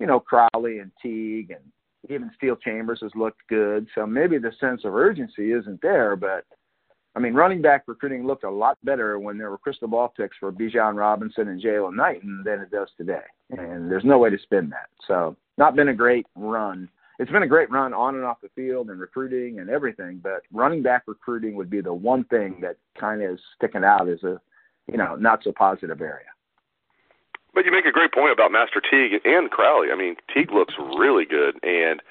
you 0.00 0.06
know, 0.06 0.18
Crowley 0.18 0.80
and 0.80 0.90
Teague 1.00 1.52
and 1.52 1.62
even 2.10 2.30
Steele 2.36 2.56
Chambers 2.56 2.98
has 3.02 3.12
looked 3.14 3.40
good. 3.48 3.86
So 3.94 4.06
maybe 4.06 4.38
the 4.38 4.52
sense 4.60 4.82
of 4.84 4.94
urgency 4.94 5.52
isn't 5.52 5.80
there, 5.80 6.16
but 6.16 6.44
I 7.16 7.20
mean, 7.20 7.34
running 7.34 7.62
back 7.62 7.84
recruiting 7.86 8.26
looked 8.26 8.44
a 8.44 8.50
lot 8.50 8.76
better 8.82 9.18
when 9.20 9.38
there 9.38 9.50
were 9.50 9.58
crystal 9.58 9.86
ball 9.86 10.12
picks 10.16 10.36
for 10.38 10.52
Bijan 10.52 10.96
Robinson 10.96 11.48
and 11.48 11.62
Jaylan 11.62 11.94
Knighton 11.94 12.42
than 12.44 12.60
it 12.60 12.72
does 12.72 12.88
today. 12.96 13.22
And 13.50 13.90
there's 13.90 14.04
no 14.04 14.18
way 14.18 14.30
to 14.30 14.38
spin 14.38 14.68
that. 14.70 14.88
So, 15.06 15.36
not 15.56 15.76
been 15.76 15.88
a 15.88 15.94
great 15.94 16.26
run. 16.34 16.88
It's 17.18 17.30
been 17.30 17.42
a 17.44 17.48
great 17.48 17.70
run 17.70 17.94
on 17.94 18.16
and 18.16 18.24
off 18.24 18.40
the 18.42 18.48
field 18.56 18.90
and 18.90 18.98
recruiting 18.98 19.60
and 19.60 19.70
everything, 19.70 20.20
but 20.22 20.42
running 20.52 20.82
back 20.82 21.04
recruiting 21.06 21.54
would 21.54 21.70
be 21.70 21.80
the 21.80 21.94
one 21.94 22.24
thing 22.24 22.58
that 22.62 22.76
kind 22.98 23.22
of 23.22 23.32
is 23.32 23.40
sticking 23.56 23.84
out 23.84 24.08
as 24.08 24.22
a, 24.24 24.40
you 24.90 24.98
know, 24.98 25.14
not 25.14 25.42
so 25.44 25.52
positive 25.52 26.00
area. 26.00 26.26
But 27.54 27.64
you 27.64 27.70
make 27.70 27.86
a 27.86 27.92
great 27.92 28.12
point 28.12 28.32
about 28.32 28.50
Master 28.50 28.80
Teague 28.80 29.20
and 29.24 29.48
Crowley. 29.48 29.88
I 29.92 29.96
mean, 29.96 30.16
Teague 30.34 30.50
looks 30.50 30.74
really 30.78 31.24
good, 31.24 31.54
and 31.62 32.02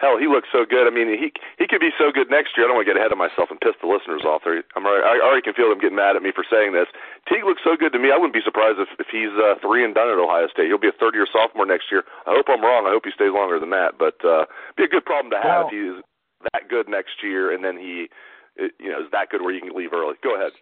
hell, 0.00 0.16
he 0.16 0.26
looks 0.26 0.48
so 0.50 0.64
good. 0.64 0.88
I 0.88 0.92
mean, 0.92 1.12
he 1.12 1.30
he 1.60 1.68
could 1.68 1.84
be 1.84 1.92
so 1.94 2.10
good 2.10 2.32
next 2.32 2.56
year. 2.56 2.64
I 2.64 2.72
don't 2.72 2.80
want 2.80 2.88
to 2.88 2.92
get 2.92 2.98
ahead 2.98 3.12
of 3.12 3.20
myself 3.20 3.52
and 3.52 3.60
piss 3.60 3.76
the 3.78 3.86
listeners 3.86 4.24
off. 4.24 4.42
There, 4.42 4.64
I'm 4.74 4.88
already, 4.88 5.04
I 5.04 5.20
already 5.20 5.44
can 5.44 5.54
feel 5.54 5.68
them 5.68 5.78
getting 5.78 6.00
mad 6.00 6.16
at 6.16 6.24
me 6.24 6.32
for 6.32 6.42
saying 6.42 6.72
this. 6.72 6.88
Teague 7.28 7.44
looks 7.44 7.62
so 7.62 7.76
good 7.76 7.92
to 7.92 8.00
me. 8.00 8.10
I 8.10 8.18
wouldn't 8.18 8.34
be 8.34 8.44
surprised 8.44 8.80
if 8.80 8.88
if 8.98 9.12
he's 9.12 9.32
uh, 9.36 9.60
three 9.60 9.84
and 9.84 9.94
done 9.94 10.08
at 10.08 10.18
Ohio 10.18 10.48
State. 10.48 10.72
He'll 10.72 10.82
be 10.82 10.90
a 10.90 10.96
third 10.96 11.14
year 11.14 11.28
sophomore 11.28 11.68
next 11.68 11.92
year. 11.92 12.02
I 12.24 12.34
hope 12.34 12.48
I'm 12.48 12.64
wrong. 12.64 12.88
I 12.88 12.96
hope 12.96 13.04
he 13.04 13.14
stays 13.14 13.30
longer 13.30 13.60
than 13.60 13.70
that. 13.76 14.00
But 14.00 14.18
uh, 14.24 14.48
be 14.74 14.88
a 14.88 14.90
good 14.90 15.04
problem 15.04 15.30
to 15.36 15.40
have 15.40 15.68
well, 15.68 15.70
if 15.70 15.76
he's 15.76 15.96
that 16.56 16.72
good 16.72 16.88
next 16.88 17.20
year, 17.22 17.52
and 17.52 17.62
then 17.62 17.76
he, 17.76 18.08
you 18.80 18.88
know, 18.88 19.04
is 19.04 19.12
that 19.12 19.28
good 19.28 19.44
where 19.44 19.52
you 19.52 19.60
can 19.60 19.76
leave 19.76 19.92
early. 19.92 20.16
Go 20.24 20.34
ahead 20.34 20.52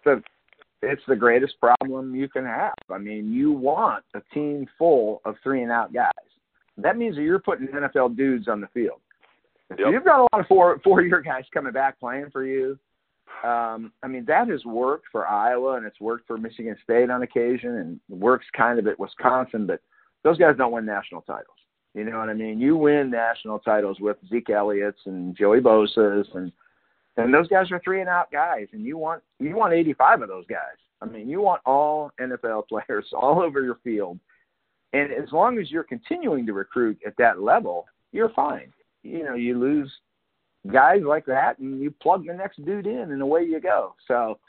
it's 0.81 1.01
the 1.07 1.15
greatest 1.15 1.59
problem 1.59 2.15
you 2.15 2.29
can 2.29 2.45
have. 2.45 2.73
I 2.89 2.97
mean, 2.97 3.31
you 3.31 3.51
want 3.51 4.03
a 4.13 4.21
team 4.33 4.65
full 4.77 5.21
of 5.25 5.35
three 5.43 5.61
and 5.61 5.71
out 5.71 5.93
guys. 5.93 6.11
That 6.77 6.97
means 6.97 7.15
that 7.15 7.23
you're 7.23 7.39
putting 7.39 7.67
NFL 7.67 8.15
dudes 8.15 8.47
on 8.47 8.61
the 8.61 8.67
field. 8.67 9.01
Yep. 9.77 9.87
you've 9.91 10.05
got 10.05 10.19
a 10.19 10.27
lot 10.33 10.39
of 10.39 10.47
four 10.47 10.79
four 10.83 11.01
year 11.01 11.21
guys 11.21 11.45
coming 11.53 11.73
back 11.73 11.99
playing 11.99 12.29
for 12.31 12.45
you, 12.45 12.77
um, 13.43 13.91
I 14.03 14.07
mean 14.07 14.25
that 14.25 14.47
has 14.49 14.65
worked 14.65 15.05
for 15.11 15.27
Iowa 15.27 15.75
and 15.75 15.85
it's 15.85 15.99
worked 16.01 16.27
for 16.27 16.37
Michigan 16.37 16.75
State 16.83 17.09
on 17.09 17.21
occasion 17.21 17.75
and 17.75 17.99
works 18.19 18.45
kind 18.55 18.79
of 18.79 18.87
at 18.87 18.99
Wisconsin, 18.99 19.67
but 19.67 19.81
those 20.23 20.37
guys 20.37 20.55
don't 20.57 20.71
win 20.71 20.85
national 20.85 21.21
titles. 21.21 21.55
You 21.93 22.03
know 22.03 22.19
what 22.19 22.29
I 22.29 22.33
mean? 22.33 22.59
You 22.59 22.77
win 22.77 23.09
national 23.09 23.59
titles 23.59 23.99
with 23.99 24.17
Zeke 24.29 24.49
Elliott's 24.49 24.99
and 25.05 25.35
Joey 25.35 25.59
Bosa's 25.59 26.27
and 26.33 26.51
and 27.17 27.33
those 27.33 27.47
guys 27.47 27.71
are 27.71 27.81
three 27.83 27.99
and 27.99 28.09
out 28.09 28.31
guys, 28.31 28.67
and 28.71 28.83
you 28.83 28.97
want 28.97 29.21
you 29.39 29.55
want 29.55 29.73
85 29.73 30.21
of 30.23 30.29
those 30.29 30.45
guys. 30.47 30.77
I 31.01 31.05
mean, 31.05 31.29
you 31.29 31.41
want 31.41 31.61
all 31.65 32.11
NFL 32.19 32.67
players 32.69 33.05
all 33.13 33.41
over 33.41 33.61
your 33.61 33.79
field, 33.83 34.19
and 34.93 35.11
as 35.11 35.31
long 35.31 35.59
as 35.59 35.71
you're 35.71 35.83
continuing 35.83 36.45
to 36.45 36.53
recruit 36.53 36.97
at 37.05 37.15
that 37.17 37.41
level, 37.41 37.85
you're 38.11 38.29
fine. 38.29 38.71
You 39.03 39.23
know, 39.23 39.35
you 39.35 39.57
lose 39.57 39.91
guys 40.71 41.01
like 41.05 41.25
that, 41.25 41.59
and 41.59 41.79
you 41.79 41.91
plug 42.01 42.25
the 42.25 42.33
next 42.33 42.63
dude 42.65 42.87
in, 42.87 43.11
and 43.11 43.21
away 43.21 43.43
you 43.43 43.59
go. 43.59 43.95
So, 44.07 44.39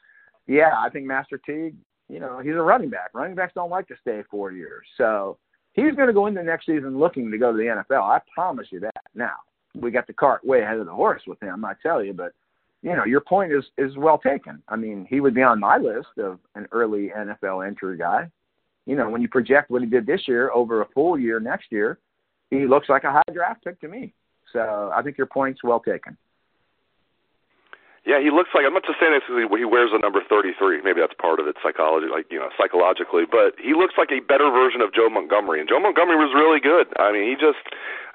yeah, 0.47 0.73
I 0.78 0.88
think 0.90 1.07
Master 1.07 1.38
Teague, 1.38 1.76
you 2.09 2.19
know, 2.19 2.40
he's 2.40 2.54
a 2.54 2.62
running 2.62 2.90
back. 2.90 3.11
Running 3.14 3.37
backs 3.37 3.52
don't 3.54 3.71
like 3.71 3.87
to 3.88 3.95
stay 4.00 4.23
four 4.30 4.52
years, 4.52 4.85
so 4.97 5.38
he's 5.73 5.95
going 5.95 6.09
to 6.09 6.12
go 6.12 6.26
into 6.26 6.42
next 6.42 6.66
season 6.66 6.99
looking 6.99 7.30
to 7.30 7.38
go 7.38 7.52
to 7.52 7.59
the 7.59 7.83
NFL. 7.90 8.02
I 8.02 8.21
promise 8.35 8.66
you 8.71 8.80
that. 8.80 9.04
Now, 9.14 9.37
we 9.75 9.90
got 9.90 10.07
the 10.07 10.12
cart 10.12 10.45
way 10.45 10.62
ahead 10.62 10.78
of 10.78 10.87
the 10.87 10.92
horse 10.92 11.23
with 11.26 11.40
him, 11.40 11.64
I 11.64 11.75
tell 11.83 12.02
you, 12.02 12.12
but 12.12 12.33
you 12.83 12.97
know, 12.97 13.04
your 13.04 13.21
point 13.21 13.52
is 13.52 13.64
is 13.76 13.97
well 13.97 14.19
taken. 14.19 14.62
I 14.69 14.76
mean, 14.76 15.07
he 15.09 15.21
would 15.21 15.35
be 15.35 15.42
on 15.42 15.61
my 15.61 15.76
list 15.76 16.19
of 16.19 16.38
an 16.54 16.66
early 16.73 17.12
NFL 17.16 17.66
entry 17.66 17.99
guy. 17.99 18.30
You 18.87 18.97
know, 18.97 19.11
when 19.11 19.21
you 19.21 19.28
project 19.28 19.71
what 19.71 19.83
he 19.83 19.88
did 19.88 20.07
this 20.07 20.23
year 20.26 20.50
over 20.52 20.80
a 20.80 20.88
full 20.95 21.19
year 21.19 21.38
next 21.40 21.71
year, 21.71 21.99
he 22.50 22.66
looks 22.66 22.88
like 22.88 23.04
a 23.04 23.12
high 23.12 23.33
draft 23.33 23.64
pick 23.64 23.80
to 23.83 23.88
me. 23.88 24.14
So 24.52 24.90
I 24.95 25.02
think 25.02 25.19
your 25.19 25.26
point's 25.26 25.62
well 25.62 25.80
taken. 25.80 26.16
Yeah, 28.07 28.16
he 28.16 28.33
looks 28.33 28.49
like 28.57 28.64
I'm 28.64 28.73
not 28.73 28.88
just 28.88 28.97
saying 28.97 29.12
this 29.12 29.21
because 29.28 29.45
he 29.45 29.69
wears 29.69 29.92
a 29.92 30.00
number 30.00 30.25
33. 30.25 30.80
Maybe 30.80 31.04
that's 31.04 31.12
part 31.21 31.37
of 31.38 31.45
it, 31.47 31.61
psychology, 31.61 32.09
like 32.09 32.25
you 32.33 32.40
know, 32.40 32.49
psychologically. 32.57 33.28
But 33.28 33.61
he 33.61 33.76
looks 33.76 33.95
like 34.00 34.09
a 34.09 34.25
better 34.25 34.49
version 34.49 34.80
of 34.80 34.97
Joe 34.97 35.12
Montgomery, 35.12 35.61
and 35.61 35.69
Joe 35.69 35.78
Montgomery 35.78 36.16
was 36.16 36.33
really 36.33 36.64
good. 36.64 36.88
I 36.97 37.12
mean, 37.12 37.28
he 37.28 37.37
just, 37.37 37.61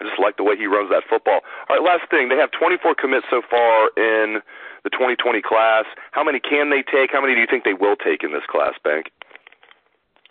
I 0.01 0.03
just 0.03 0.17
like 0.17 0.41
the 0.41 0.43
way 0.43 0.57
he 0.57 0.65
runs 0.65 0.89
that 0.89 1.05
football. 1.05 1.45
All 1.69 1.77
right, 1.77 1.85
last 1.85 2.09
thing, 2.09 2.33
they 2.33 2.35
have 2.35 2.49
24 2.49 2.97
commits 2.97 3.29
so 3.29 3.45
far 3.45 3.93
in 3.93 4.41
the 4.81 4.89
2020 4.89 5.41
class. 5.45 5.85
How 6.11 6.23
many 6.25 6.41
can 6.41 6.73
they 6.73 6.81
take? 6.81 7.13
How 7.13 7.21
many 7.21 7.37
do 7.37 7.41
you 7.41 7.47
think 7.47 7.63
they 7.63 7.77
will 7.77 7.95
take 7.95 8.25
in 8.25 8.33
this 8.33 8.45
class, 8.49 8.73
Bank? 8.83 9.13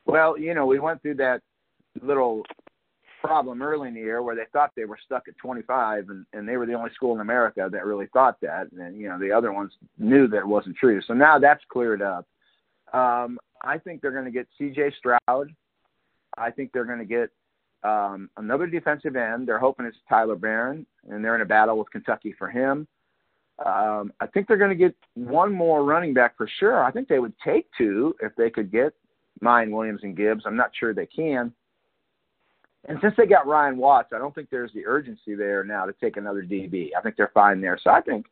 Well, 0.05 0.35
you 0.37 0.53
know, 0.53 0.67
we 0.67 0.83
went 0.83 1.01
through 1.01 1.23
that 1.23 1.43
little 2.03 2.43
problem 3.25 3.63
early 3.63 3.89
in 3.89 3.95
the 3.95 4.01
year 4.01 4.23
where 4.23 4.37
they 4.37 4.45
thought 4.53 4.71
they 4.77 4.85
were 4.85 4.99
stuck 5.03 5.29
at 5.29 5.37
25, 5.39 6.11
and, 6.11 6.27
and 6.35 6.47
they 6.47 6.59
were 6.59 6.67
the 6.67 6.75
only 6.75 6.91
school 6.95 7.15
in 7.15 7.21
America 7.21 7.69
that 7.73 7.87
really 7.87 8.07
thought 8.13 8.39
that, 8.43 8.71
and 8.73 9.01
you 9.01 9.09
know 9.09 9.19
the 9.19 9.33
other 9.33 9.53
ones 9.53 9.73
knew 9.99 10.29
that 10.29 10.39
it 10.39 10.47
wasn't 10.47 10.77
true. 10.77 11.01
So 11.07 11.15
now 11.15 11.39
that's 11.39 11.63
cleared 11.71 12.03
up. 12.03 12.27
Um, 12.93 13.39
I 13.63 13.79
think 13.79 14.03
they're 14.03 14.13
going 14.13 14.27
to 14.27 14.31
get 14.31 14.47
C.J. 14.59 14.93
Stroud. 14.99 15.55
I 16.37 16.51
think 16.51 16.71
they're 16.73 16.85
going 16.85 16.99
to 16.99 17.05
get 17.05 17.31
um, 17.83 18.29
another 18.37 18.67
defensive 18.67 19.17
end. 19.17 19.49
They're 19.49 19.59
hoping 19.59 19.87
it's 19.87 19.97
Tyler 20.09 20.37
Baron, 20.37 20.87
and 21.09 21.25
they're 21.25 21.35
in 21.35 21.41
a 21.41 21.47
battle 21.47 21.79
with 21.79 21.91
Kentucky 21.91 22.35
for 22.39 22.51
him. 22.51 22.87
Um, 23.65 24.13
I 24.21 24.27
think 24.27 24.49
they're 24.49 24.57
going 24.57 24.71
to 24.71 24.77
get 24.77 24.95
one 25.15 25.53
more 25.53 25.85
running 25.85 26.13
back 26.13 26.37
for 26.37 26.49
sure. 26.59 26.85
I 26.85 26.91
think 26.91 27.09
they 27.09 27.21
would 27.21 27.35
take 27.45 27.69
two 27.79 28.15
if 28.21 28.33
they 28.37 28.51
could 28.51 28.71
get 28.71 28.93
Miyan 29.43 29.71
Williams 29.71 30.01
and 30.03 30.17
Gibbs. 30.17 30.43
I'm 30.45 30.57
not 30.57 30.73
sure 30.79 30.93
they 30.93 31.07
can. 31.07 31.53
And 32.87 32.99
since 33.03 33.15
they 33.17 33.27
got 33.27 33.47
Ryan 33.47 33.79
Watts, 33.79 34.13
I 34.15 34.19
don't 34.19 34.35
think 34.35 34.51
there's 34.51 34.73
the 34.75 34.87
urgency 34.87 35.35
there 35.35 35.65
now 35.65 35.87
to 35.87 35.95
take 35.95 36.17
another 36.17 36.43
DB. 36.43 36.91
I 36.97 37.01
think 37.01 37.17
they're 37.17 37.31
fine 37.33 37.61
there. 37.61 37.79
So 37.83 37.91
I 37.91 38.01
think 38.01 38.27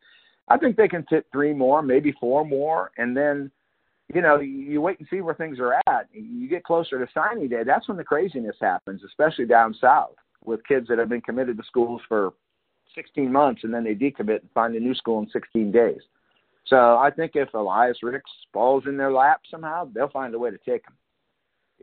I 0.47 0.57
think 0.57 0.75
they 0.75 0.87
can 0.87 1.05
fit 1.09 1.25
three 1.31 1.53
more, 1.53 1.81
maybe 1.81 2.13
four 2.19 2.45
more, 2.45 2.91
and 2.97 3.15
then 3.15 3.49
you 4.13 4.21
know 4.21 4.39
you 4.39 4.81
wait 4.81 4.99
and 4.99 5.07
see 5.09 5.21
where 5.21 5.33
things 5.33 5.59
are 5.59 5.73
at. 5.87 6.07
You 6.11 6.47
get 6.47 6.63
closer 6.63 7.03
to 7.03 7.11
signing 7.13 7.49
day. 7.49 7.63
That's 7.65 7.87
when 7.87 7.97
the 7.97 8.03
craziness 8.03 8.55
happens, 8.61 9.01
especially 9.03 9.45
down 9.45 9.75
south 9.79 10.15
with 10.45 10.65
kids 10.67 10.87
that 10.89 10.99
have 10.99 11.09
been 11.09 11.21
committed 11.21 11.57
to 11.57 11.63
schools 11.63 12.01
for 12.07 12.33
16 12.95 13.31
months 13.31 13.61
and 13.63 13.73
then 13.73 13.83
they 13.83 13.95
decommit 13.95 14.41
and 14.41 14.51
find 14.53 14.75
a 14.75 14.79
new 14.79 14.93
school 14.93 15.19
in 15.19 15.29
16 15.29 15.71
days. 15.71 16.01
So 16.67 16.97
I 16.97 17.09
think 17.15 17.31
if 17.35 17.53
Elias 17.53 17.97
Ricks 18.03 18.31
falls 18.51 18.83
in 18.87 18.97
their 18.97 19.11
lap 19.11 19.41
somehow, 19.49 19.89
they'll 19.93 20.09
find 20.09 20.33
a 20.33 20.39
way 20.39 20.49
to 20.51 20.57
take 20.57 20.85
him. 20.85 20.93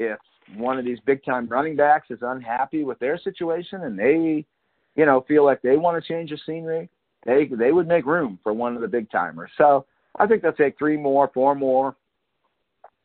If 0.00 0.18
one 0.56 0.78
of 0.78 0.86
these 0.86 0.98
big 1.04 1.22
time 1.24 1.46
running 1.46 1.76
backs 1.76 2.10
is 2.10 2.20
unhappy 2.22 2.84
with 2.84 2.98
their 2.98 3.18
situation 3.18 3.82
and 3.82 3.98
they, 3.98 4.46
you 4.96 5.06
know, 5.06 5.24
feel 5.28 5.44
like 5.44 5.60
they 5.60 5.76
want 5.76 6.02
to 6.02 6.08
change 6.12 6.30
the 6.30 6.38
scenery, 6.46 6.88
they 7.26 7.44
they 7.46 7.70
would 7.70 7.86
make 7.86 8.06
room 8.06 8.38
for 8.42 8.54
one 8.54 8.74
of 8.74 8.80
the 8.80 8.88
big 8.88 9.10
timers. 9.10 9.50
So 9.58 9.84
I 10.18 10.26
think 10.26 10.40
they'll 10.42 10.52
take 10.52 10.78
three 10.78 10.96
more, 10.96 11.30
four 11.34 11.54
more, 11.54 11.96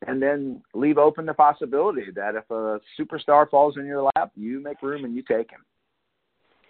and 0.06 0.22
then 0.22 0.62
leave 0.74 0.96
open 0.96 1.26
the 1.26 1.34
possibility 1.34 2.10
that 2.14 2.34
if 2.34 2.50
a 2.50 2.80
superstar 2.98 3.48
falls 3.48 3.76
in 3.76 3.84
your 3.84 4.10
lap, 4.16 4.32
you 4.34 4.60
make 4.60 4.80
room 4.80 5.04
and 5.04 5.14
you 5.14 5.22
take 5.22 5.50
him. 5.50 5.64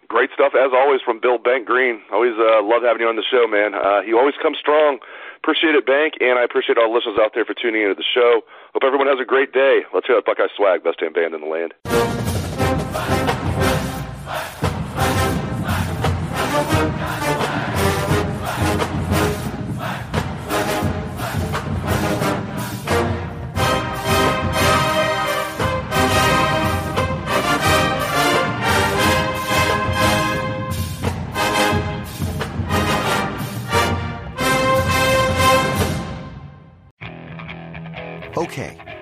Great 0.09 0.31
stuff 0.35 0.55
as 0.55 0.71
always 0.73 1.01
from 1.03 1.21
Bill 1.21 1.39
Bank 1.39 1.67
Greene. 1.67 2.01
Always 2.13 2.35
uh, 2.39 2.63
love 2.63 2.83
having 2.83 3.03
you 3.03 3.09
on 3.09 3.17
the 3.17 3.27
show, 3.27 3.47
man. 3.47 3.75
Uh, 3.75 4.03
he 4.03 4.15
always 4.15 4.35
comes 4.41 4.59
strong. 4.59 4.99
Appreciate 5.39 5.75
it, 5.75 5.87
Bank, 5.87 6.15
and 6.21 6.39
I 6.39 6.45
appreciate 6.45 6.79
all 6.79 6.89
the 6.89 6.95
listeners 6.95 7.19
out 7.21 7.33
there 7.35 7.45
for 7.45 7.55
tuning 7.55 7.83
into 7.83 7.95
the 7.95 8.07
show. 8.07 8.43
Hope 8.73 8.85
everyone 8.85 9.07
has 9.07 9.19
a 9.21 9.25
great 9.25 9.53
day. 9.53 9.83
Let's 9.93 10.07
hear 10.07 10.17
that 10.17 10.25
Buckeye 10.25 10.49
swag, 10.57 10.83
best 10.83 10.99
damn 11.01 11.13
band 11.13 11.35
in 11.35 11.41
the 11.41 11.47
land. 11.47 11.75